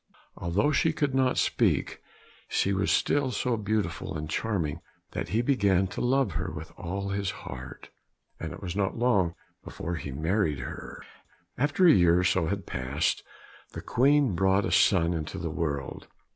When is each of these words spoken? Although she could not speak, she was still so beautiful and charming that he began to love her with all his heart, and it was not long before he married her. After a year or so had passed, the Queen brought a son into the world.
Although 0.35 0.71
she 0.71 0.93
could 0.93 1.13
not 1.13 1.37
speak, 1.37 2.01
she 2.47 2.73
was 2.73 2.89
still 2.89 3.29
so 3.29 3.55
beautiful 3.55 4.17
and 4.17 4.27
charming 4.27 4.79
that 5.11 5.29
he 5.29 5.43
began 5.43 5.85
to 5.89 6.01
love 6.01 6.31
her 6.31 6.49
with 6.49 6.71
all 6.75 7.09
his 7.09 7.29
heart, 7.45 7.91
and 8.39 8.51
it 8.51 8.63
was 8.63 8.75
not 8.75 8.97
long 8.97 9.35
before 9.63 9.97
he 9.97 10.11
married 10.11 10.57
her. 10.61 11.03
After 11.55 11.85
a 11.85 11.91
year 11.93 12.17
or 12.17 12.23
so 12.23 12.47
had 12.47 12.65
passed, 12.65 13.21
the 13.73 13.81
Queen 13.83 14.33
brought 14.33 14.65
a 14.65 14.71
son 14.71 15.13
into 15.13 15.37
the 15.37 15.51
world. 15.51 16.07